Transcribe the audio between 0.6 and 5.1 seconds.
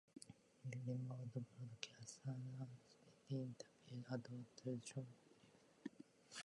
Live remote broadcasts and unscripted interviews added to the show's